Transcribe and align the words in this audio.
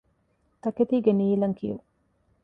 ތަކެތީގެ 0.63 1.11
ނީލަންކިޔުން 1.19 1.83